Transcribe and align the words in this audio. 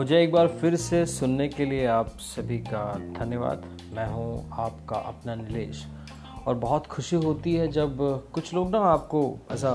मुझे 0.00 0.22
एक 0.22 0.30
बार 0.32 0.46
फिर 0.48 0.74
से 0.76 1.04
सुनने 1.06 1.48
के 1.48 1.64
लिए 1.64 1.86
आप 1.86 2.10
सभी 2.18 2.56
का 2.58 2.82
धन्यवाद। 3.18 3.64
मैं 3.94 4.06
हूँ 4.06 4.48
आपका 4.52 4.96
अपना 4.98 5.34
नीलेश। 5.34 5.84
और 6.46 6.54
बहुत 6.54 6.86
खुशी 6.86 7.16
होती 7.16 7.54
है 7.54 7.66
जब 7.68 7.98
कुछ 8.34 8.52
लोग 8.54 8.70
ना 8.70 8.78
आपको 8.82 9.20
ऐसा 9.52 9.72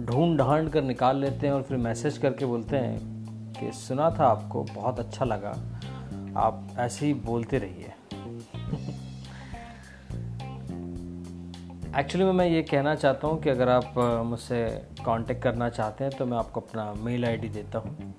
ढूंढ 0.00 0.38
ढांड 0.38 0.70
कर 0.70 0.82
निकाल 0.82 1.20
लेते 1.20 1.46
हैं 1.46 1.54
और 1.54 1.62
फिर 1.62 1.76
मैसेज 1.76 2.18
करके 2.18 2.46
बोलते 2.46 2.76
हैं 2.76 3.52
कि 3.52 3.72
सुना 3.72 4.10
था 4.10 4.26
आपको, 4.26 4.62
बहुत 4.64 4.98
अच्छा 4.98 5.24
लगा। 5.24 5.54
आप 6.40 6.68
ऐसे 6.78 7.06
ही 7.06 7.14
बोलते 7.14 7.58
रहिए। 7.58 7.92
एक्चुअली 12.00 12.24
में, 12.24 12.32
मैं 12.32 12.48
ये 12.48 12.62
कहना 12.62 12.94
चाहता 12.94 13.28
हूँ 13.28 13.42
कि 13.42 13.50
अगर 13.50 13.68
आप 13.68 13.94
मुझसे 14.26 14.66
कांटेक्ट 15.04 15.42
करना 15.42 15.68
चाहते 15.70 16.04
हैं 16.04 16.16
तो 16.18 16.26
मैं 16.26 16.38
आपको 16.38 16.60
अपना 16.60 16.92
मेल 16.94 17.24
आईडी 17.24 17.48
देता 17.48 17.78
हूँ। 17.78 18.14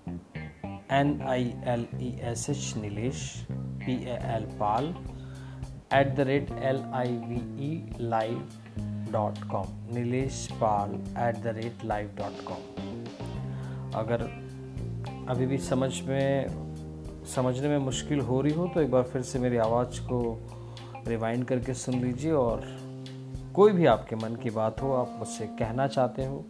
N 0.91 1.21
I 1.21 1.53
L 1.67 1.85
E 2.01 2.09
S 2.23 2.49
H 2.49 2.73
Nilesh 2.77 3.23
P 3.51 3.93
A 3.93 4.19
L 4.35 4.45
Pal 4.59 4.85
at 5.93 6.15
the 6.15 6.19
rate 6.19 6.51
L 6.51 6.81
I 6.93 7.17
V 7.27 7.41
E 7.65 7.95
live 7.99 8.49
dot 9.11 9.43
com 9.51 9.95
Nilesh 9.95 10.47
Pal 10.53 10.93
at 11.27 11.43
the 11.43 11.55
rate 11.57 11.85
live 11.85 12.11
dot 12.17 12.43
com 12.45 12.61
अगर 13.95 14.21
अभी 15.29 15.45
भी 15.45 15.57
समझ 15.57 15.91
में, 16.01 16.47
समझने 17.35 17.67
में 17.67 17.77
मुश्किल 17.77 18.19
हो 18.19 18.41
रही 18.41 18.53
हो 18.53 18.67
तो 18.67 18.81
एक 18.81 18.91
बार 18.91 19.03
फिर 19.03 19.21
से 19.21 19.39
मेरी 19.39 19.57
आवाज़ 19.57 20.01
को 20.01 20.19
रिवाइंड 21.07 21.45
करके 21.45 21.73
सुन 21.73 21.95
लीजिए 21.95 22.31
और 22.31 22.65
कोई 23.55 23.71
भी 23.71 23.85
आपके 23.85 24.15
मन 24.15 24.35
की 24.35 24.49
बात 24.49 24.81
हो, 24.81 24.91
आप 24.93 25.15
मुझसे 25.19 25.45
कहना 25.59 25.87
चाहते 25.87 26.25
हो, 26.25 26.45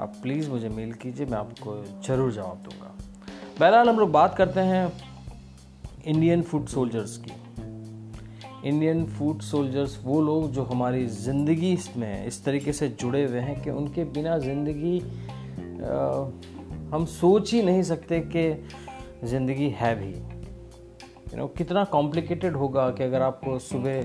आप 0.00 0.14
प्लीज़ 0.22 0.50
मुझे 0.50 0.68
मेल 0.68 0.92
कीजिए, 0.92 1.26
मैं 1.26 1.38
आपको 1.38 2.02
ज़रूर 2.06 2.32
जवाब 2.32 2.62
दूँगा। 2.64 3.15
बहरहाल 3.60 3.88
हम 3.88 3.98
लोग 3.98 4.10
बात 4.12 4.34
करते 4.36 4.60
हैं 4.60 4.92
इंडियन 6.06 6.42
फ़ूड 6.42 6.66
सोल्जर्स 6.68 7.16
की। 7.18 7.32
इंडियन 8.68 9.04
फ़ूड 9.08 9.40
सोल्जर्स 9.42 9.98
वो 10.04 10.20
लोग 10.22 10.50
जो 10.52 10.62
हमारी 10.62 11.06
ज़िंदगी 11.06 11.76
में 11.96 12.26
इस 12.26 12.44
तरीके 12.44 12.72
से 12.72 12.88
जुड़े 13.00 13.24
हुए 13.24 13.40
हैं 13.40 13.60
कि 13.62 13.70
उनके 13.70 14.04
बिना 14.10 14.36
ज़िंदगी 14.38 14.98
हम 16.92 17.06
सोच 17.10 17.52
ही 17.52 17.62
नहीं 17.62 17.82
सकते 17.82 18.20
कि 18.36 18.44
ज़िंदगी 19.24 19.68
है 19.78 19.94
भी। 20.00 20.10
यू 20.10 20.20
you 21.24 21.36
नो 21.36 21.42
know, 21.42 21.56
कितना 21.58 21.84
कॉम्प्लिकेटेड 21.84 22.56
होगा 22.56 22.90
कि 22.90 23.04
अगर 23.04 23.22
आपको 23.22 23.58
सुबह 23.58 24.02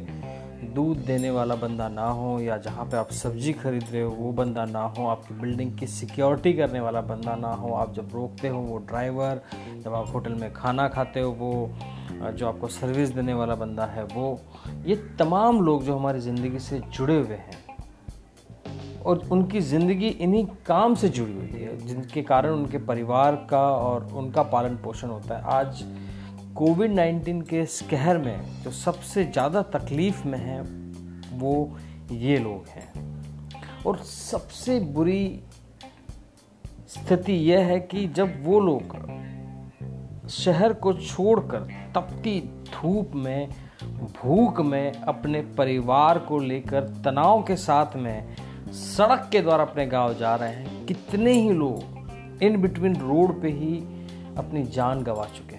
दूध 0.64 0.98
देने 1.06 1.30
वाला 1.30 1.56
बंदा 1.56 1.88
ना 1.90 2.06
हो 2.08 2.40
या 2.40 2.58
जहाँ 2.58 2.86
पे 2.86 2.98
आप 2.98 3.12
सब्ज़ी 3.12 3.54
खरीद 3.54 3.86
रहे 3.92 4.02
हो, 4.02 4.10
वो 4.12 4.32
बंदा 4.32 4.66
ना 4.66 4.82
हो, 4.88 5.08
आपकी 5.08 5.34
बिल्डिंग 5.34 5.72
की 5.78 5.88
सिक्योरिटी 5.88 6.54
करने 6.54 6.80
वाला 6.80 7.02
बंदा 7.02 7.36
ना 7.36 7.54
हो, 7.54 7.74
आप 7.74 7.94
जब 7.94 8.10
रोकते 8.14 8.48
हो 8.48 8.60
वो 8.60 8.78
ड्राइवर 8.80 9.42
जब 9.84 9.94
आप 9.94 10.14
होटल 10.14 10.34
में 10.34 10.52
खाना 10.54 10.88
खाते 10.88 11.20
हो, 11.20 11.32
वो 11.32 12.32
जो 12.32 12.48
आपको 12.48 12.68
सर्विस 12.68 13.10
देने 13.10 13.34
वाला 13.34 13.56
बंदा 13.56 13.86
है, 13.86 14.04
वो, 14.06 14.40
ये 14.86 14.96
तमाम 15.20 15.62
लोग 15.62 15.84
जो 15.84 15.98
हमारी 15.98 16.20
ज़िंदगी 16.20 16.60
से 16.60 16.80
जुड़े 16.94 17.18
हुए 17.20 17.36
हैं 17.36 17.60
और 19.02 19.28
उनकी 19.32 19.60
ज़िंदगी 19.62 20.08
इन्हीं 20.08 20.46
काम 20.66 20.96
से 20.96 21.10
जुड़ी 21.10 21.34
हुई 21.34 21.62
है, 21.62 21.78
जिनके 21.78 22.22
कारण 22.22 22.52
उनके 22.52 22.78
परिवार 22.86 23.36
का 23.50 23.68
और 23.70 24.08
उनका 24.14 24.44
पालन 24.46 24.76
पोषण 24.84 25.10
होता 25.10 25.38
है। 25.38 25.44
आज 25.54 25.84
कोविड 26.58 26.92
19 26.92 27.42
के 27.50 27.62
इस 27.62 27.82
कहर 27.82 28.18
में 28.18 28.64
जो 28.64 28.72
सबसे 28.72 29.24
ज़्यादा 29.24 29.62
तकलीफ़ 29.62 30.28
में 30.28 30.38
है, 30.38 30.62
वो 31.40 31.78
ये 32.12 32.38
लोग 32.38 32.68
हैं। 32.68 33.84
और 33.86 33.98
सबसे 33.98 34.80
बुरी 34.80 35.40
स्थिति 36.88 37.34
यह 37.34 37.66
है 37.66 37.80
कि 37.80 38.08
जब 38.08 38.44
वो 38.46 38.60
लोग 38.60 38.96
शहर 40.30 40.74
को 40.74 40.94
छोड़कर 40.94 41.70
तपती 41.96 42.40
धूप 42.42 43.12
में, 43.16 43.50
भूख 44.22 44.60
में 44.62 44.92
अपने 44.94 45.42
परिवार 45.58 46.20
को 46.20 46.40
लेकर 46.40 46.88
तनाव 47.06 47.44
के 47.44 47.56
साथ 47.56 47.96
में 47.96 48.36
सड़क 48.72 49.30
के 49.32 49.42
द्वारा 49.42 49.64
अपने 49.64 49.86
गाँव 49.86 50.14
जा 50.14 50.36
रहे 50.36 50.54
हैं, 50.54 50.86
कितने 50.86 51.34
ही 51.34 51.50
लोग 51.50 52.44
इन 52.44 52.62
बिटवीन 52.62 52.96
रोड 52.96 53.42
पे 53.42 53.50
ही 53.50 53.78
अपनी 54.38 54.64
जान 54.64 55.04
गंवा 55.04 55.26
चुके 55.26 55.51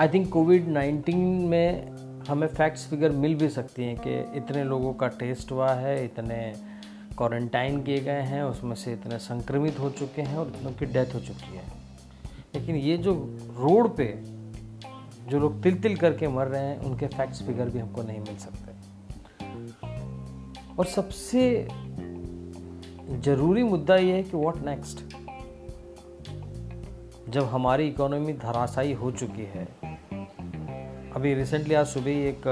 आई 0.00 0.08
थिंक 0.08 0.32
कोविड 0.32 0.68
नाइन्टीन 0.68 1.18
में 1.48 1.90
हमें 2.28 2.46
फैक्ट्स 2.46 2.86
फिगर 2.88 3.10
मिल 3.10 3.34
भी 3.34 3.48
सकती 3.48 3.84
हैं 3.84 3.96
कि 4.06 4.38
इतने 4.38 4.64
लोगों 4.64 4.94
का 4.94 5.08
टेस्ट 5.08 5.52
हुआ 5.52 5.72
है, 5.72 6.04
इतने 6.04 6.54
क्वारंटाइन 7.18 7.82
किए 7.82 8.00
गए 8.00 8.20
हैं, 8.20 8.42
उसमें 8.42 8.74
से 8.74 8.92
इतने 8.92 9.18
संक्रमित 9.18 9.78
हो 9.78 9.90
चुके 9.90 10.22
हैं 10.22 10.36
और 10.36 10.52
इतनों 10.56 10.72
की 10.72 10.86
डेथ 10.86 11.14
हो 11.14 11.20
चुकी 11.20 11.56
है। 11.56 11.64
लेकिन 12.54 12.76
ये 12.76 12.96
जो 12.96 13.38
रोड 13.40 13.96
पे 13.96 14.20
जो 15.30 15.38
लोग 15.40 15.62
तिल 15.62 15.78
तिल 15.78 15.96
करके 15.96 16.28
मर 16.28 16.46
रहे 16.46 16.62
हैं, 16.62 16.78
उनके 16.78 17.06
फैक्ट्स 17.06 17.42
फिगर 17.42 17.68
भी 17.68 17.78
हमको 17.78 18.02
नहीं 18.02 18.20
मिल 18.20 18.36
सकते। 18.36 18.72
और 20.78 20.86
सबसे 20.86 21.68
ज़रूरी 23.20 23.62
मुद्दा 23.62 23.96
ये 23.96 24.12
है 24.12 24.22
कि 24.22 24.36
व्हाट 24.36 24.56
नेक्स्ट 24.56 25.16
जब 27.28 27.44
हमारी 27.44 27.88
इकोनॉमी 27.88 28.32
धराशायी 28.32 28.92
हो 28.92 29.10
चुकी 29.10 29.42
है 29.42 29.81
अभी 31.14 31.32
रिसेंटली 31.34 31.74
आज 31.74 31.86
सुबह 31.86 32.10
ही 32.10 32.20
एक 32.26 32.42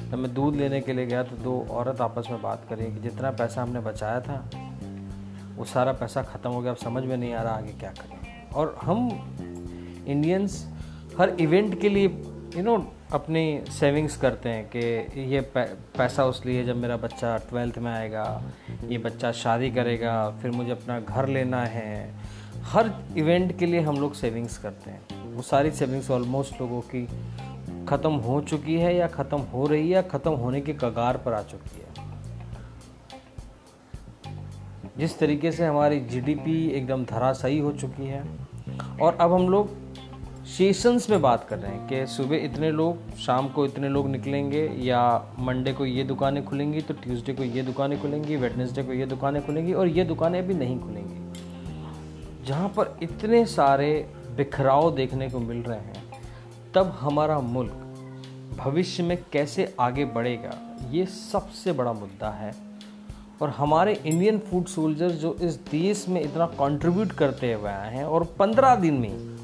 जब 0.00 0.18
मैं 0.18 0.32
दूध 0.34 0.56
लेने 0.56 0.80
के 0.80 0.92
लिए 0.92 1.06
गया 1.06 1.22
तो 1.22 1.36
दो 1.36 1.52
औरत 1.70 2.00
आपस 2.00 2.26
में 2.30 2.40
बात 2.42 2.64
करी 2.68 2.84
कि 2.86 3.00
जितना 3.00 3.30
पैसा 3.30 3.62
हमने 3.62 3.80
बचाया 3.80 4.20
था, 4.20 4.36
वो 5.56 5.64
सारा 5.64 5.92
पैसा 5.92 6.22
ख़त्म 6.22 6.50
हो 6.50 6.60
गया। 6.60 6.72
अब 6.72 6.78
समझ 6.78 7.02
में 7.04 7.16
नहीं 7.16 7.32
आ 7.34 7.42
रहा 7.42 7.52
आगे 7.52 7.72
क्या 7.72 7.90
करें। 7.90 8.50
और 8.50 8.76
हम 8.82 9.08
इंडियंस 10.06 10.58
हर 11.18 11.30
इवेंट 11.40 11.80
के 11.80 11.88
लिए 11.88 12.08
यू 12.56 12.62
नो 12.62 12.76
अपनी 13.12 13.64
सेविंग्स 13.70 14.16
करते 14.16 14.48
हैं 14.48 14.68
कि 14.76 15.22
ये 15.32 15.40
पैसा 15.54 16.24
उस 16.24 16.44
लिए 16.46 16.64
जब 16.64 16.76
मेरा 16.76 16.96
बच्चा 16.98 17.36
ट्वेल्थ 17.48 17.78
में 17.78 17.92
आएगा, 17.92 18.24
ये 18.88 18.98
बच्चा 18.98 19.32
शादी 19.34 19.70
करेगा, 19.70 20.28
फिर 20.42 20.50
मुझे 20.50 20.70
अपना 20.70 21.00
घर 21.00 21.28
लेना 21.28 21.64
है। 21.68 22.14
हर 22.64 22.92
इवेंट 23.16 23.58
के 23.58 23.66
लिए 23.66 23.80
हम 23.80 24.00
लोग 24.00 24.14
सेविंग्स 24.14 24.58
करते 24.58 24.90
हैं। 24.90 25.24
वो 25.34 25.42
सारी 25.44 25.70
सेविंग्स 25.72 26.10
ऑलमोस्ट 26.10 26.60
लोगों 26.60 26.80
की 26.84 27.06
ख़त्म 27.88 28.12
हो 28.20 28.40
चुकी 28.40 28.74
है 28.74 28.94
या 28.96 29.06
ख़त्म 29.08 29.38
हो 29.52 29.66
रही 29.66 29.82
है 29.82 29.88
या 29.88 30.02
ख़त्म 30.02 30.32
होने 30.34 30.60
के 30.60 30.72
कगार 30.74 31.16
पर 31.16 31.32
आ 31.32 31.42
चुकी 31.42 31.80
है? 31.80 31.84
जिस 34.98 35.18
तरीके 35.18 35.52
से 35.52 35.64
हमारी 35.64 36.00
जीडीपी 36.00 36.66
एकदम 36.68 37.04
धराशायी 37.04 37.58
हो 37.58 37.72
चुकी 37.72 38.06
है 38.06 38.22
और 39.02 39.16
अब 39.20 39.32
हम 39.32 39.48
लोग 39.48 39.74
सेशंस 40.46 41.08
में 41.10 41.20
बात 41.22 41.44
कर 41.48 41.58
रहे 41.58 41.72
हैं 41.72 41.86
कि 41.88 42.06
सुबह 42.06 42.36
इतने 42.36 42.70
लोग, 42.70 43.16
शाम 43.16 43.48
को 43.48 43.64
इतने 43.66 43.88
लोग 43.88 44.08
निकलेंगे 44.08 44.62
या 44.80 45.00
मंडे 45.38 45.72
को 45.72 45.86
ये 45.86 46.04
दुकानें 46.04 46.44
खुलेंगी 46.44 46.80
तो 46.80 46.94
ट्यूसडे 46.94 47.32
को 47.32 47.42
ये 47.42 47.62
दुकानें 47.62 48.00
खुलेंगी 48.02 48.36
वेडनेसडे 48.36 48.82
को 48.82 48.92
ये 48.92 49.06
दुकानें 49.06 49.44
खुलेंगी 49.46 49.72
और 49.72 49.88
ये 49.88 50.04
दुकानें 50.04 50.38
अभी 50.38 50.54
नहीं 50.54 50.78
खुलेंगी। 50.80 52.44
जहाँ 52.46 52.68
पर 52.68 52.96
इतने 53.02 53.44
सारे 53.46 53.90
बिखराव 54.36 54.94
देखने 54.94 55.28
को 55.28 55.38
मिल 55.40 55.62
रहे 55.62 55.78
हैं 55.78 55.95
तब 56.76 56.96
हमारा 57.00 57.40
मुल्क 57.40 58.56
भविष्य 58.58 59.02
में 59.02 59.16
कैसे 59.32 59.74
आगे 59.80 60.04
बढ़ेगा, 60.04 60.50
ये 60.90 61.06
सबसे 61.06 61.72
बड़ा 61.72 61.92
मुद्दा 61.92 62.30
है। 62.30 62.54
और 63.42 63.50
हमारे 63.50 63.94
इंडियन 63.94 64.38
फ़ूड 64.38 64.66
सोल्जर 64.66 65.10
जो 65.10 65.34
इस 65.34 65.54
देश 65.54 66.08
में 66.08 66.20
इतना 66.20 66.46
कंट्रीब्यूट 66.46 67.12
करते 67.12 67.52
हुए 67.52 67.70
आए 67.70 67.94
हैं 67.94 68.04
और 68.04 68.24
पंद्रह 68.38 68.74
दिन 68.74 68.94
में 68.94 69.36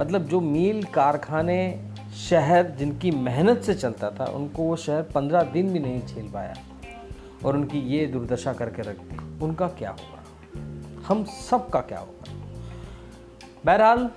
मतलब 0.00 0.22
जो 0.22 0.40
मील 0.40 0.82
कारखाने, 0.84 1.90
शहर 2.30 2.70
जिनकी 2.70 3.10
मेहनत 3.10 3.62
से 3.62 3.74
चलता 3.74 4.10
था, 4.10 4.24
उनको 4.24 4.62
वो 4.62 4.76
शहर 4.76 5.02
पंद्रह 5.02 5.42
दिन 5.42 5.72
भी 5.72 5.78
नहीं 5.78 6.00
झेल 6.06 6.30
पाया 6.32 6.54
और 7.44 7.56
उनकी 7.56 7.78
ये 7.78 8.06
दुर्दशा 8.06 8.52
करके 8.52 8.82
रख 8.82 9.00
दी। 9.00 9.44
उनका 9.44 9.68
क्या 9.68 9.90
होगा? 9.90 10.24
हम 11.08 11.24
सब 11.24 11.68
का 11.70 11.80
क्या 11.80 11.98
होगा? 11.98 12.32
बहरहाल 13.66 14.10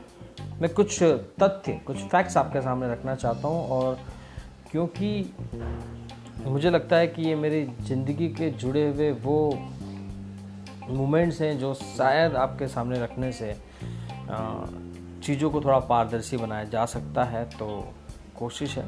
मैं 0.62 0.70
कुछ 0.74 1.02
तथ्य, 1.42 1.74
कुछ 1.86 1.98
फैक्ट्स 1.98 2.36
आपके 2.38 2.62
सामने 2.62 2.92
रखना 2.92 3.14
चाहता 3.16 3.48
हूँ 3.48 3.70
और 3.70 3.98
क्योंकि 4.72 5.34
मुझे 6.46 6.70
लगता 6.70 6.96
है 6.96 7.08
कि 7.08 7.22
ये 7.22 7.36
मेरी 7.36 7.64
ज़िंदगी 7.82 8.28
के 8.30 8.50
जुड़े 8.54 8.88
हुए 8.90 9.12
वो 9.24 9.38
मोमेंट्स 10.90 11.42
हैं 11.42 11.58
जो 11.60 11.74
शायद 11.74 12.36
आपके 12.36 12.68
सामने 12.68 13.02
रखने 13.04 13.32
से 13.32 13.56
चीज़ों 15.24 15.50
को 15.50 15.62
थोड़ा 15.62 15.80
पारदर्शी 15.90 16.38
बनाया 16.38 16.64
जा 16.64 16.86
सकता 16.86 17.24
है 17.24 17.44
तो 17.50 17.68
कोशिश 18.40 18.78
है। 18.78 18.86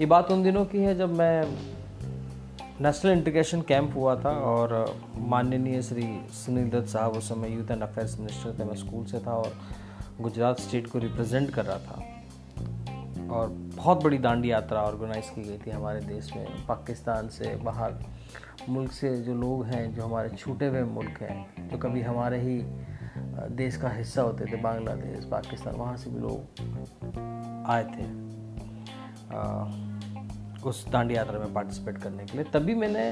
ये 0.00 0.06
बात 0.06 0.30
उन 0.30 0.42
दिनों 0.42 0.64
की 0.64 0.78
है 0.78 0.96
जब 0.98 1.18
मैं 1.18 1.44
नेशनल 2.80 3.12
इंटीग्रेशन 3.12 3.60
कैंप 3.62 3.94
हुआ 3.96 4.14
था 4.16 4.38
और 4.46 4.94
माननीय 5.16 5.82
श्री 5.82 6.08
सुनील 6.36 6.70
दत्त 6.70 6.88
साहब 6.88 7.12
उस 7.12 7.28
समय 7.28 7.54
यूथ 7.54 7.70
एंड 7.70 7.82
अफेयर्स 7.82 8.18
मिनिस्टर 8.20 8.58
थे, 8.58 8.64
मैं 8.64 8.76
स्कूल 8.76 9.04
से 9.06 9.18
था 9.18 9.32
और 9.32 9.52
गुजरात 10.20 10.60
स्टेट 10.60 10.86
को 10.86 10.98
रिप्रेजेंट 10.98 11.50
कर 11.50 11.64
रहा 11.64 11.78
था। 11.78 12.06
और 13.34 13.48
बहुत 13.76 14.02
बड़ी 14.04 14.18
दांडी 14.18 14.50
यात्रा 14.50 14.82
ऑर्गेनाइज 14.82 15.28
की 15.30 15.42
गई 15.42 15.58
थी 15.58 15.70
हमारे 15.70 16.00
देश 16.00 16.32
में 16.36 16.66
पाकिस्तान 16.66 17.28
से 17.28 17.54
बाहर। 17.56 17.94
मुल्क 18.68 18.92
से 18.92 19.16
जो 19.22 19.34
लोग 19.34 19.64
हैं 19.66 19.94
जो 19.94 20.04
हमारे 20.04 20.28
छूटे 20.28 20.66
हुए 20.66 20.82
मुल्क 20.84 21.22
हैं 21.22 21.68
जो 21.68 21.78
कभी 21.78 22.00
हमारे 22.02 22.40
ही 22.40 22.60
देश 23.56 23.76
का 23.76 23.88
हिस्सा 23.88 24.22
होते 24.22 24.44
थे 24.44 24.56
बांग्लादेश 24.56 25.24
पाकिस्तान 25.24 25.74
वहाँ 25.74 25.96
से 25.96 26.10
भी 26.10 26.20
लोग 26.20 26.38
आए 27.70 27.84
थे 27.84 28.04
आ, 29.34 29.64
उस 30.64 30.88
दांडी 30.88 31.16
यात्रा 31.16 31.38
में 31.38 31.52
पार्टिसिपेट 31.54 31.98
करने 31.98 32.24
के 32.24 32.36
लिए। 32.38 32.46
तभी 32.52 32.74
मैंने 32.74 33.04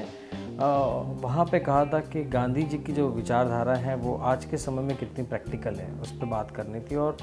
वहाँ 0.59 1.45
पे 1.45 1.59
कहा 1.59 1.83
था 1.85 1.99
कि 2.03 2.23
गांधी 2.25 2.63
जी 2.63 2.77
की 2.77 2.93
जो 2.93 3.07
विचारधारा 3.09 3.73
है, 3.75 3.95
वो 3.95 4.15
आज 4.23 4.45
के 4.45 4.57
समय 4.57 4.83
में 4.83 4.95
कितनी 4.97 5.25
प्रैक्टिकल 5.25 5.75
है, 5.75 5.91
उस 5.93 6.11
पर 6.11 6.25
बात 6.25 6.51
करनी 6.51 6.79
थी 6.81 6.95
और 6.95 7.17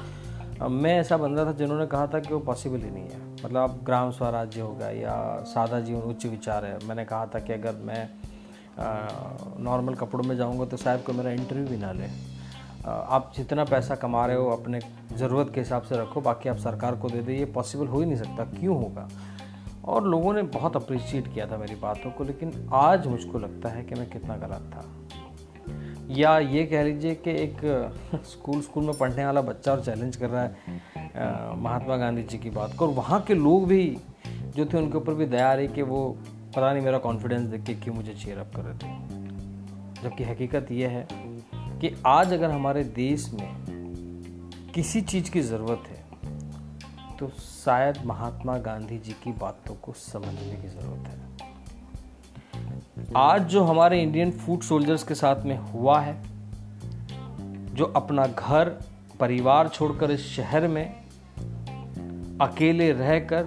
मैं 0.62 0.94
ऐसा 0.98 1.16
बंदा 1.16 1.44
था 1.44 1.52
जिन्होंने 1.52 1.86
कहा 1.86 2.06
था 2.06 2.18
कि 2.20 2.32
वो 2.34 2.40
पॉसिबल 2.40 2.80
ही 2.80 2.90
नहीं 2.90 3.08
है। 3.08 3.20
मतलब 3.34 3.56
अब 3.60 3.80
ग्राम 3.84 4.10
स्वराज्य 4.10 4.60
होगा 4.60 4.88
या 4.90 5.16
सादा 5.46 5.80
जीवन, 5.80 6.00
उच्च 6.02 6.26
विचार 6.26 6.64
है। 6.64 6.78
मैंने 6.86 7.04
कहा 7.04 7.26
था 7.26 7.38
कि 7.38 7.52
अगर 7.52 7.74
मैं 7.84 8.08
नॉर्मल 9.64 9.94
कपड़ों 9.94 10.24
में 10.24 10.36
जाऊँगा 10.36 10.64
तो 10.64 10.76
साहब 10.76 11.02
को 11.02 11.12
मेरा 11.12 11.30
इंटरव्यू 11.30 11.66
भी 11.66 11.76
ना 11.76 11.92
ले। 11.92 12.08
आप 12.86 13.32
जितना 13.36 13.64
पैसा 13.64 13.94
कमा 13.94 14.26
रहे 14.26 14.36
हो, 14.36 14.50
अपने 14.50 14.80
ज़रूरत 15.12 15.50
के 15.54 15.60
हिसाब 15.60 15.82
से 15.82 15.96
रखो, 15.96 16.20
बाकी 16.20 16.48
आप 16.48 16.56
सरकार 16.58 16.96
को 16.96 17.08
दे 17.08 17.20
दे, 17.20 17.34
ये 17.34 17.44
पॉसिबल 17.44 17.86
हो 17.86 18.00
ही 18.00 18.06
नहीं 18.06 18.16
सकता। 18.16 18.44
क्यों 18.58 18.76
होगा? 18.76 19.08
और 19.86 20.06
लोगों 20.06 20.32
ने 20.32 20.42
बहुत 20.42 20.76
अप्रिशिएट 20.76 21.34
किया 21.34 21.46
था 21.46 21.56
मेरी 21.56 21.74
बातों 21.74 22.10
को, 22.10 22.24
लेकिन 22.24 22.70
आज 22.72 23.06
मुझको 23.06 23.38
लगता 23.38 23.68
है 23.68 23.82
कि 23.82 23.94
मैं 23.94 24.10
कितना 24.10 24.36
गलत 24.36 24.70
था। 24.74 24.84
या 26.10 26.38
ये 26.38 26.64
कह 26.64 26.82
लीजिए 26.82 27.14
कि 27.14 27.30
एक 27.30 27.60
स्कूल 28.24 28.60
स्कूल 28.60 28.84
में 28.84 28.94
पढ़ने 28.98 29.24
वाला 29.26 29.42
बच्चा 29.42 29.72
और 29.72 29.80
चैलेंज 29.80 30.16
कर 30.16 30.30
रहा 30.30 30.42
है 30.42 31.56
महात्मा 31.56 31.96
गांधी 31.96 32.22
जी 32.22 32.38
की 32.38 32.50
बात 32.50 32.74
को, 32.76 32.86
और 32.86 32.94
वहाँ 32.94 33.20
के 33.20 33.34
लोग 33.34 33.66
भी 33.66 33.96
जो 34.56 34.64
थे 34.64 34.78
उनके 34.78 34.96
ऊपर 34.98 35.14
भी 35.14 35.26
दया 35.26 35.50
आ 35.50 35.54
रही 35.54 35.68
कि 35.68 35.82
वो 35.82 36.16
पता 36.56 36.72
नहीं 36.72 36.82
मेरा 36.82 36.98
कॉन्फिडेंस 36.98 37.48
देख 37.48 37.62
के 37.62 37.74
क्यों 37.74 37.94
मुझे 37.94 38.14
चेयर 38.14 38.38
अप 38.38 38.52
कर 38.56 38.62
रहे 38.62 38.74
थे। 38.74 38.88
जबकि 40.02 40.24
हकीकत 40.24 40.72
यह 40.72 40.88
है 40.88 41.06
कि 41.80 41.94
आज 42.06 42.32
अगर 42.32 42.50
हमारे 42.50 42.84
देश 42.84 43.30
में 43.34 43.50
किसी 44.74 45.00
चीज़ 45.00 45.30
की 45.30 45.40
ज़रूरत 45.40 45.88
है 45.88 45.95
तो 47.20 47.28
शायद 47.40 47.98
महात्मा 48.04 48.56
गांधी 48.58 48.98
जी 48.98 49.12
की 49.24 49.32
बातों 49.32 49.74
को 49.74 49.92
समझने 49.92 50.56
की 50.56 50.68
ज़रूरत 50.68 51.06
है। 51.08 51.14
आज 53.16 53.42
जो 53.42 53.62
हमारे 53.64 54.00
इंडियन 54.02 54.30
फ़ूड 54.30 54.62
सोल्जर्स 54.62 55.02
के 55.02 55.14
साथ 55.14 55.44
में 55.44 55.56
हुआ 55.56 56.00
है, 56.00 56.14
जो 57.74 57.84
अपना 57.96 58.26
घर, 58.26 58.68
परिवार 59.20 59.68
छोड़कर 59.68 60.10
इस 60.10 60.26
शहर 60.26 60.68
में 60.68 60.84
अकेले 62.40 62.90
रहकर 62.92 63.44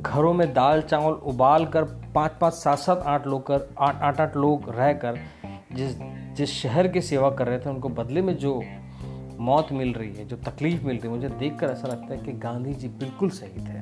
घरों 0.00 0.32
में 0.34 0.52
दाल, 0.52 0.82
चावल 0.82 1.12
उबाल 1.12 1.66
कर 1.66 1.84
पाँच 2.14 2.32
पाँच, 2.40 2.54
सात 2.54 2.78
सात, 2.78 3.02
आठ 3.06 3.26
लोग 3.26 3.46
कर, 3.46 3.68
आठ 3.78 4.02
आठ 4.02 4.20
आठ 4.20 4.36
लोग 4.36 4.70
रहकर 4.70 5.18
जिस 5.72 5.96
जिस 6.36 6.50
शहर 6.52 6.88
की 6.88 7.00
सेवा 7.02 7.30
कर 7.30 7.46
रहे 7.46 7.58
थे, 7.58 7.70
उनको 7.70 7.88
बदले 7.88 8.22
में 8.22 8.36
जो 8.36 8.62
मौत 9.40 9.68
मिल 9.72 9.92
रही 9.92 10.12
है, 10.14 10.26
जो 10.26 10.36
तकलीफ़ 10.38 10.84
मिल 10.84 10.96
रही 10.96 11.08
है, 11.08 11.14
मुझे 11.14 11.28
देखकर 11.28 11.66
ऐसा 11.66 11.88
लगता 11.88 12.14
है 12.14 12.20
कि 12.20 12.32
गांधी 12.38 12.74
जी 12.74 12.88
बिल्कुल 12.88 13.30
सही 13.30 13.66
थे। 13.66 13.80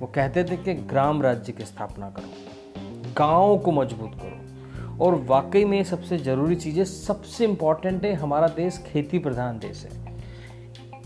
वो 0.00 0.06
कहते 0.06 0.44
थे 0.44 0.56
कि 0.56 0.74
ग्राम 0.84 1.22
राज्य 1.22 1.52
की 1.52 1.64
स्थापना 1.64 2.10
करो, 2.10 3.12
गाँव 3.18 3.58
को 3.58 3.72
मज़बूत 3.72 4.14
करो, 4.14 5.04
और 5.04 5.14
वाकई 5.24 5.64
में 5.64 5.82
सबसे 5.84 6.18
ज़रूरी 6.18 6.56
चीज़, 6.56 6.82
सबसे 6.84 7.44
इंपॉर्टेंट 7.44 8.04
है, 8.04 8.12
हमारा 8.14 8.48
देश 8.48 8.78
खेती 8.86 9.18
प्रधान 9.18 9.58
देश 9.58 9.84
है। 9.84 10.06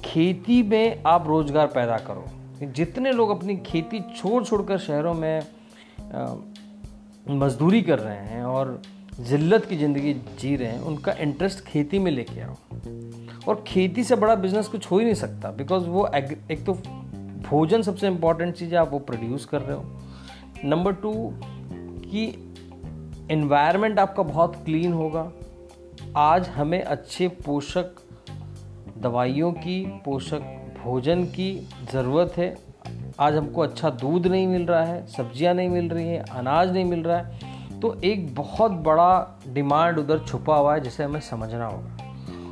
खेती 0.04 0.62
में 0.62 1.02
आप 1.06 1.26
रोज़गार 1.28 1.66
पैदा 1.66 1.98
करो। 1.98 2.24
जितने 2.66 3.12
लोग 3.12 3.30
अपनी 3.30 3.56
खेती 3.56 4.00
छोड़ 4.16 4.42
छोड़कर 4.44 4.78
शहरों 4.78 5.14
में 5.14 5.42
मजदूरी 7.30 7.82
कर 7.82 7.98
रहे 7.98 8.16
हैं, 8.16 8.42
और 8.44 8.80
जिल्लत 9.20 9.64
की 9.64 9.76
ज़िंदगी 9.76 10.12
जी 10.40 10.54
रहे 10.56 10.68
हैं, 10.68 10.80
उनका 10.80 11.12
इंटरेस्ट 11.12 11.64
खेती 11.64 11.98
में 11.98 12.10
लेके 12.10 12.40
आओ 12.40 12.54
और 13.48 13.64
खेती 13.66 14.04
से 14.04 14.16
बड़ा 14.16 14.34
बिज़नेस 14.34 14.68
कुछ 14.68 14.90
हो 14.90 14.98
ही 14.98 15.04
नहीं 15.04 15.14
सकता 15.14 15.50
बिकॉज़ 15.50 15.84
वो 15.84 16.06
एक 16.14 16.64
तो 16.66 16.72
भोजन 17.42 17.82
सबसे 17.82 18.06
इंपॉर्टेंट 18.06 18.54
चीज़ 18.54 18.70
है, 18.70 18.76
आप 18.76 18.90
वो 18.92 18.98
प्रोड्यूस 19.00 19.44
कर 19.44 19.62
रहे 19.62 19.76
हो। 19.76 19.84
नंबर 20.64 20.92
टू 20.94 21.12
कि 22.04 22.24
इन्वायरमेंट 23.30 23.98
आपका 23.98 24.22
बहुत 24.22 24.56
क्लीन 24.64 24.92
होगा। 24.92 25.30
आज 26.16 26.48
हमें 26.48 26.82
अच्छे 26.82 27.28
पोषक 27.28 27.94
दवाइयों 28.98 29.52
की, 29.52 29.84
पोषक 30.04 30.74
भोजन 30.82 31.24
की 31.26 31.54
ज़रूरत 31.92 32.36
है। 32.36 32.54
आज 33.20 33.34
हमको 33.34 33.60
अच्छा 33.60 33.90
दूध 33.92 34.26
नहीं 34.26 34.46
मिल 34.46 34.66
रहा 34.66 34.84
है, 34.84 35.06
सब्ज़ियाँ 35.06 35.54
नहीं 35.54 35.68
मिल 35.68 35.88
रही 35.88 36.08
हैं, 36.08 36.20
अनाज 36.20 36.72
नहीं 36.72 36.84
मिल 36.84 37.02
रहा 37.02 37.18
है। 37.18 37.51
तो 37.82 38.00
एक 38.04 38.34
बहुत 38.34 38.70
बड़ा 38.70 39.40
डिमांड 39.48 39.98
उधर 39.98 40.18
छुपा 40.18 40.56
हुआ 40.56 40.74
है, 40.74 40.80
जिसे 40.80 41.04
हमें 41.04 41.20
समझना 41.20 41.66
होगा। 41.66 41.96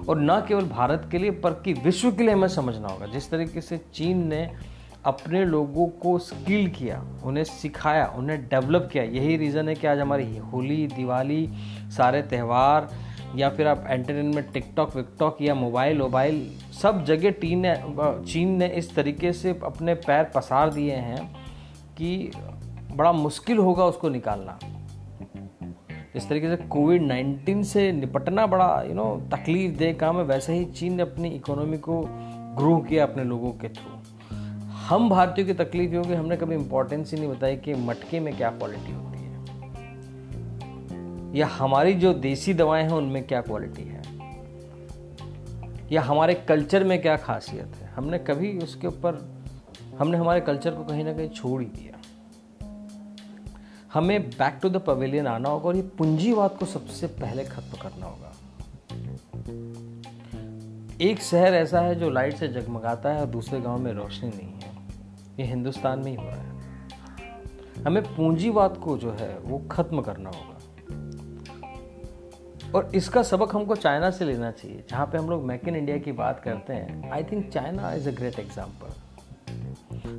और 0.08 0.20
न 0.20 0.44
केवल 0.48 0.64
भारत 0.64 1.08
के 1.10 1.18
लिए 1.18 1.30
पर 1.30 1.50
कि 1.50 1.72
विश्व 1.72 2.12
के 2.12 2.22
लिए 2.22 2.32
हमें 2.32 2.48
समझना 2.48 2.88
होगा। 2.88 3.06
जिस 3.06 3.30
तरीके 3.30 3.60
से 3.60 3.78
चीन 3.94 4.26
ने 4.28 4.50
अपने 5.04 5.44
लोगों 5.44 5.86
को 5.86 6.18
स्किल 6.18 6.68
किया, 6.68 7.04
उन्हें 7.24 7.44
सिखाया, 7.44 8.06
उन्हें 8.06 8.44
डेवलप 8.44 8.88
किया, 8.92 9.04
यही 9.04 9.36
रीज़न 9.36 9.68
है 9.68 9.74
कि 9.74 9.86
आज 9.86 9.98
हमारी 9.98 10.36
होली, 10.36 10.86
दिवाली, 10.86 11.50
सारे 11.96 12.22
त्यौहार, 12.22 12.88
या 13.36 13.48
फिर 13.48 13.66
आप 13.66 13.84
एंटरटेनमेंट, 13.86 14.52
टिकटॉक, 14.52 14.96
विकटॉक, 14.96 15.42
या 15.42 15.54
मोबाइल 15.54 16.00
वोबाइल 16.00 16.50
सब 16.82 17.04
जगह 17.04 17.30
टीन 17.30 17.58
ने, 17.66 17.74
चीन 18.32 18.48
ने 18.48 18.66
इस 18.66 18.94
तरीके 18.94 19.32
से 19.32 19.60
अपने 19.64 19.94
पैर 19.94 20.24
पसार 20.24 20.70
दिए 20.70 20.94
हैं 20.94 21.36
कि 21.98 22.32
बड़ा 22.92 23.12
मुश्किल 23.12 23.58
होगा 23.58 23.84
उसको 23.84 24.08
निकालना। 24.08 24.58
इस 26.16 26.28
तरीके 26.28 26.56
से 26.56 26.56
कोविड 26.56 27.02
नाइन्टीन 27.02 27.62
से 27.62 27.92
निपटना 27.92 28.46
बड़ा 28.46 28.82
यू 28.82 28.94
नो 28.94 29.22
तकलीफ़ 29.32 29.76
दे 29.76 29.92
काम 29.92 30.16
है। 30.16 30.24
वैसे 30.24 30.54
ही 30.54 30.64
चीन 30.64 30.94
ने 30.94 31.02
अपनी 31.02 31.28
इकोनॉमी 31.28 31.78
को 31.78 32.04
ग्रो 32.56 32.78
किया 32.78 33.06
अपने 33.06 33.24
लोगों 33.24 33.50
के 33.50 33.68
थ्रू 33.68 33.96
हम 34.70 35.10
भारतीयों 35.10 35.46
की 35.46 35.54
तकलीफ़ 35.54 35.94
होगी, 35.94 36.14
हमने 36.14 36.36
कभी 36.36 36.54
इंपॉर्टेंस 36.54 37.14
ही 37.14 37.20
नहीं 37.20 37.30
बताई 37.30 37.56
कि 37.56 37.74
मटके 37.74 38.20
में 38.20 38.36
क्या 38.36 38.50
क्वालिटी 38.50 38.92
होती 38.92 39.18
है। 39.18 39.30
या 41.36 41.46
हमारी 41.46 41.94
जो 41.94 42.14
देसी 42.14 42.54
दवाएँ 42.54 42.82
हैं, 42.82 42.90
उनमें 42.90 43.26
क्या 43.26 43.40
क्वालिटी 43.40 43.82
है। 43.82 44.02
या 45.92 46.02
हमारे 46.02 46.34
कल्चर 46.34 46.84
में 46.84 47.02
क्या 47.02 47.16
खासियत 47.16 47.76
है। 47.76 47.88
हमने 47.88 48.18
कभी 48.18 48.58
उसके 48.58 48.86
ऊपर, 48.86 49.32
हमने 49.98 50.18
हमारे 50.18 50.40
कल्चर 50.40 50.70
को 50.70 50.84
कहीं 50.84 51.04
ना 51.04 51.12
कहीं 51.12 51.28
छोड़ 51.28 51.62
ही 51.62 51.66
दिया। 51.66 51.99
हमें 53.94 54.30
बैक 54.30 54.58
टू 54.62 54.68
द 54.68 54.76
पवेलियन 54.76 55.26
आना 55.26 55.48
होगा 55.48 55.68
और 55.68 55.76
ये 55.76 55.82
पूंजीवाद 55.98 56.50
को 56.50 56.66
सबसे 56.66 57.06
पहले 57.06 57.44
खत्म 57.44 57.78
करना 57.82 58.06
होगा। 58.06 58.32
एक 61.00 61.22
शहर 61.22 61.54
ऐसा 61.54 61.80
है 61.80 61.94
जो 61.94 62.10
लाइट 62.10 62.36
से 62.36 62.48
जगमगाता 62.48 63.12
है 63.12 63.20
और 63.20 63.26
दूसरे 63.26 63.60
गाँव 63.60 63.78
में 63.78 63.92
रोशनी 63.92 64.28
नहीं 64.28 64.52
है। 64.54 64.70
ये 65.40 65.46
हिंदुस्तान 65.46 65.98
में 65.98 66.10
ही 66.10 66.16
हो 66.16 66.22
रहा 66.22 66.36
है। 66.36 67.82
हमें 67.84 68.02
पूंजीवाद 68.04 68.76
को 68.76 68.96
जो 68.98 69.10
है 69.12 69.38
वो 69.38 69.58
खत्म 69.70 70.00
करना 70.00 70.30
होगा। 70.30 70.56
और 72.74 72.90
इसका 72.94 73.22
सबक 73.22 73.54
हमको 73.54 73.76
चाइना 73.76 74.10
से 74.10 74.24
लेना 74.24 74.50
चाहिए, 74.50 74.84
जहाँ 74.90 75.06
पे 75.06 75.18
हम 75.18 75.30
लोग 75.30 75.44
मेक 75.44 75.68
इन 75.68 75.76
इंडिया 75.76 75.98
की 75.98 76.12
बात 76.12 76.40
करते 76.40 76.72
हैं। 76.72 77.10
I 77.12 77.24
think 77.24 77.50
China 77.52 77.92
is 77.92 78.08
a 78.08 78.12
great 78.12 78.38
example 78.38 78.88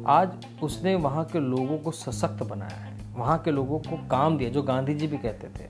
आज 0.08 0.30
उसने 0.64 0.96
वहाँ 0.98 1.26
के 1.26 1.40
लोगों 1.40 1.78
को 1.78 1.92
सशक्त 1.92 2.44
बनाया 2.44 2.78
है। 2.78 2.91
वहाँ 3.22 3.38
के 3.38 3.52
लोगों 3.52 3.80
को 3.80 3.98
काम 4.08 4.38
दिया, 4.38 4.50
जो 4.50 4.62
गांधी 4.64 4.94
जी 4.94 5.08
भी 5.08 5.18
कहते 5.18 5.48
थे, 5.48 5.66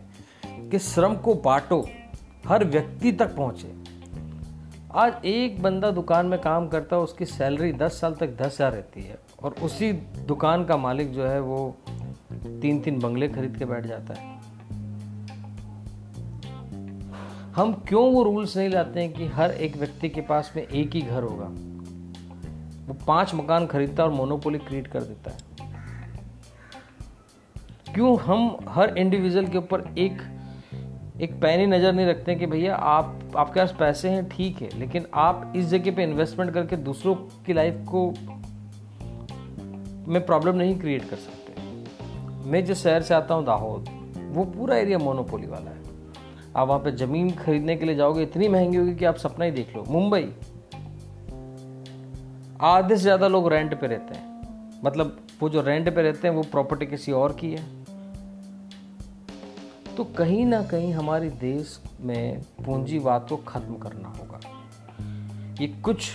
कि 0.69 0.79
श्रम 0.79 1.15
को 1.15 1.33
बांटो, 1.35 1.85
हर 2.47 2.65
व्यक्ति 2.65 3.11
तक 3.11 3.35
पहुँचे। 3.35 3.73
आज 4.93 5.25
एक 5.25 5.61
बंदा 5.61 5.91
दुकान 5.91 6.25
में 6.25 6.39
काम 6.41 6.67
करता 6.67 6.95
है, 6.95 7.01
उसकी 7.01 7.25
सैलरी 7.25 7.71
दस 7.73 7.99
साल 8.01 8.13
तक 8.13 8.35
दस 8.37 8.45
हज़ार 8.45 8.71
रहती 8.71 9.01
है, 9.01 9.19
और 9.43 9.55
उसी 9.63 9.91
दुकान 10.27 10.65
का 10.65 10.77
मालिक 10.77 11.11
जो 11.11 11.25
है, 11.25 11.39
वो 11.39 11.77
तीन 12.61 12.79
तीन 12.79 12.99
बंगले 12.99 13.27
खरीद 13.27 13.57
के 13.57 13.65
बैठ 13.65 13.85
जाता 13.85 14.13
है। 14.13 14.29
हम 17.55 17.73
क्यों 17.87 18.11
वो 18.13 18.23
रूल्स 18.23 18.57
नहीं 18.57 18.69
लाते 18.69 18.99
हैं 18.99 19.13
कि 19.13 19.25
हर 19.27 19.51
एक 19.51 19.77
व्यक्ति 19.77 20.09
के 20.09 20.21
पास 20.21 20.53
में 20.55 20.63
एक 20.63 20.95
ही 20.95 21.01
घर 21.01 21.23
होगा? 21.23 21.51
वो 22.87 22.97
पाँच 23.07 23.35
मकान 23.35 23.65
खरीदता 23.67 24.03
और 24.03 24.11
मोनोपोली 24.11 24.59
क्रिएट 24.59 24.87
कर 24.87 25.01
देता 25.01 25.31
है। 25.31 25.50
क्यों 27.93 28.17
हम 28.19 28.57
हर 28.69 28.97
इंडिविजुअल 28.97 29.47
के 29.47 29.57
ऊपर 29.57 29.93
एक 29.97 30.21
एक 31.21 31.33
पैनी 31.41 31.65
नज़र 31.65 31.93
नहीं 31.93 32.05
रखते 32.05 32.35
कि 32.35 32.45
भैया 32.45 32.75
आप, 32.75 33.31
आपके 33.37 33.59
पास 33.59 33.75
पैसे 33.79 34.09
हैं, 34.09 34.29
ठीक 34.29 34.61
है, 34.61 34.69
लेकिन 34.79 35.05
आप 35.13 35.53
इस 35.55 35.65
जगह 35.65 35.95
पे 35.95 36.03
इन्वेस्टमेंट 36.03 36.53
करके 36.53 36.75
दूसरों 36.75 37.15
की 37.15 37.53
लाइफ 37.53 37.83
को 37.87 38.13
में 40.11 40.25
प्रॉब्लम 40.25 40.55
नहीं 40.55 40.79
क्रिएट 40.79 41.09
कर 41.09 41.15
सकते। 41.15 42.49
मैं 42.49 42.65
जिस 42.65 42.83
शहर 42.83 43.01
से 43.01 43.13
आता 43.13 43.33
हूँ, 43.33 43.45
दाहोद, 43.45 43.89
वो 44.31 44.45
पूरा 44.45 44.75
एरिया 44.75 44.97
मोनोपोली 44.97 45.47
वाला 45.47 45.71
है। 45.71 45.79
आप 46.55 46.67
वहाँ 46.67 46.79
पे 46.79 46.91
ज़मीन 46.91 47.31
खरीदने 47.31 47.75
के 47.75 47.85
लिए 47.85 47.95
जाओगे, 47.95 48.23
इतनी 48.23 48.47
महँगी 48.47 48.77
होगी 48.77 48.95
कि 48.95 49.05
आप 49.05 49.15
सपना 49.15 49.45
ही 49.45 49.51
देख 49.51 49.75
लो। 49.75 49.85
मुंबई, 49.89 50.31
आधे 52.61 52.95
से 52.95 53.01
ज़्यादा 53.01 53.27
लोग 53.27 53.51
रेंट 53.53 53.79
पे 53.81 53.87
रहते 53.87 54.17
हैं। 54.17 54.81
मतलब 54.85 55.17
वो 55.41 55.49
जो 55.49 55.61
रेंट 55.61 55.95
पे 55.95 56.01
रहते 56.01 56.27
हैं, 56.27 56.35
वो 56.35 56.41
प्रॉपर्टी 56.41 56.85
किसी 56.85 57.11
और 57.11 57.33
की 57.33 57.51
है। 57.51 57.80
तो 59.97 60.03
कहीं 60.17 60.45
ना 60.45 60.61
कहीं 60.63 60.93
हमारे 60.93 61.29
देश 61.29 61.79
में 62.01 62.41
पूंजीवाद 62.65 63.25
को 63.29 63.37
ख़त्म 63.37 63.75
करना 63.75 64.09
होगा। 64.09 64.39
ये 65.61 65.67
कुछ 65.81 66.09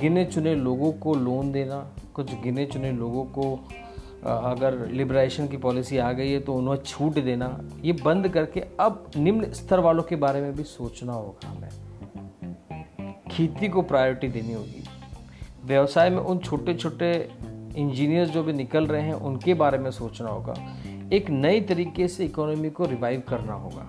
गिने 0.00 0.24
चुने 0.24 0.54
लोगों 0.54 0.92
को 0.92 1.14
लोन 1.14 1.50
देना, 1.52 1.78
कुछ 2.14 2.32
गिने 2.42 2.66
चुने 2.66 2.92
लोगों 2.92 3.24
को 3.38 3.54
अगर 4.24 4.86
लिबरेशन 4.88 5.48
की 5.48 5.56
पॉलिसी 5.56 5.98
आ 5.98 6.12
गई 6.12 6.30
है 6.30 6.40
तो 6.40 6.54
उन्हें 6.54 6.76
छूट 6.76 7.14
देना, 7.14 7.60
ये 7.84 7.92
बंद 7.94 8.28
करके 8.28 8.60
अब 8.80 9.10
निम्न 9.16 9.52
स्तर 9.52 9.80
वालों 9.80 10.02
के 10.02 10.16
बारे 10.16 10.40
में 10.40 10.52
भी 10.54 10.62
सोचना 10.62 11.12
होगा 11.12 11.48
हमें। 11.48 11.70
खेती 13.30 13.68
को 13.68 13.82
प्रायोरिटी 13.82 14.28
देनी 14.28 14.52
होगी। 14.52 14.84
व्यवसाय 15.64 16.10
में 16.10 16.18
उन 16.18 16.38
छोटे 16.38 16.74
छोटे 16.74 17.12
इंजीनियर 17.76 18.26
जो 18.26 18.42
भी 18.42 18.52
निकल 18.52 18.86
रहे 18.86 19.02
हैं, 19.02 19.14
उनके 19.14 19.54
बारे 19.54 19.78
में 19.78 19.90
सोचना 19.90 20.30
होगा। 20.30 20.54
एक 21.12 21.30
नई 21.30 21.60
तरीके 21.60 22.08
से 22.08 22.24
इकोनॉमी 22.24 22.70
को 22.70 22.84
रिवाइव 22.86 23.22
करना 23.28 23.52
होगा। 23.54 23.86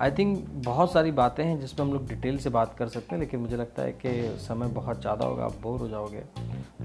आई 0.00 0.10
थिंक 0.10 0.38
बहुत 0.64 0.92
सारी 0.92 1.10
बातें 1.12 1.42
हैं 1.44 1.58
जिसमें 1.60 1.86
हम 1.86 1.92
लोग 1.92 2.06
डिटेल 2.08 2.38
से 2.38 2.50
बात 2.50 2.74
कर 2.78 2.88
सकते 2.88 3.14
हैं, 3.14 3.20
लेकिन 3.20 3.40
मुझे 3.40 3.56
लगता 3.56 3.82
है 3.82 3.92
कि 3.94 4.10
समय 4.38 4.68
बहुत 4.70 5.00
ज़्यादा 5.00 5.26
होगा, 5.26 5.44
आप 5.44 5.54
बोर 5.62 5.78
हो 5.80 5.88
जाओगे। 5.88 6.22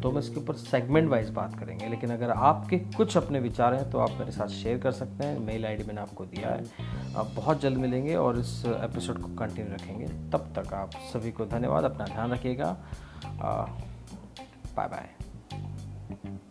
तो 0.01 0.09
हम 0.09 0.17
इसके 0.19 0.39
ऊपर 0.39 0.55
सेगमेंट 0.55 1.09
वाइज 1.09 1.29
बात 1.29 1.59
करेंगे। 1.59 1.88
लेकिन 1.88 2.11
अगर 2.11 2.29
आपके 2.29 2.77
कुछ 2.95 3.17
अपने 3.17 3.39
विचार 3.39 3.73
हैं 3.73 3.89
तो 3.91 4.00
आप 4.00 4.17
मेरे 4.19 4.31
साथ 4.31 4.47
शेयर 4.50 4.77
कर 4.77 4.91
सकते 4.91 5.25
हैं। 5.25 5.39
मेल 5.39 5.65
आईडी 5.65 5.83
मैंने 5.83 6.01
आपको 6.01 6.25
दिया 6.25 6.50
है। 6.50 7.13
आप 7.15 7.31
बहुत 7.35 7.61
जल्द 7.61 7.77
मिलेंगे 7.77 8.15
और 8.15 8.39
इस 8.39 8.61
एपिसोड 8.67 9.21
को 9.21 9.35
कंटिन्यू 9.38 9.73
रखेंगे। 9.73 10.05
तब 10.05 10.53
तक 10.57 10.73
आप 10.73 10.91
सभी 11.13 11.31
को 11.31 11.45
धन्यवाद। 11.47 11.83
अपना 11.83 12.05
ध्यान 12.05 12.31
रखिएगा। 12.31 12.77
Bye 13.35 14.88
bye 14.88 15.21
Thank 16.12 16.24